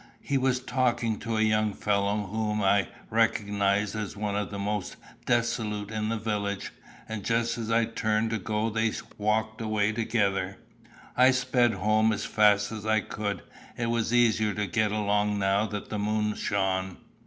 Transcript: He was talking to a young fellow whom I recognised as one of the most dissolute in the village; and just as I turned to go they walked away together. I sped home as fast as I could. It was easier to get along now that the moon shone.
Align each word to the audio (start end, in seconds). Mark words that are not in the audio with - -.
He 0.23 0.35
was 0.35 0.59
talking 0.59 1.19
to 1.19 1.37
a 1.37 1.41
young 1.43 1.73
fellow 1.75 2.25
whom 2.25 2.59
I 2.59 2.87
recognised 3.11 3.95
as 3.95 4.17
one 4.17 4.35
of 4.35 4.49
the 4.49 4.57
most 4.57 4.95
dissolute 5.27 5.91
in 5.91 6.09
the 6.09 6.17
village; 6.17 6.71
and 7.07 7.23
just 7.23 7.55
as 7.59 7.69
I 7.69 7.85
turned 7.85 8.31
to 8.31 8.39
go 8.39 8.71
they 8.71 8.93
walked 9.19 9.61
away 9.61 9.91
together. 9.91 10.57
I 11.15 11.29
sped 11.29 11.73
home 11.73 12.11
as 12.11 12.25
fast 12.25 12.71
as 12.71 12.83
I 12.83 13.01
could. 13.01 13.43
It 13.77 13.91
was 13.91 14.11
easier 14.11 14.55
to 14.55 14.65
get 14.65 14.91
along 14.91 15.37
now 15.37 15.67
that 15.67 15.89
the 15.89 15.99
moon 15.99 16.33
shone. 16.33 16.97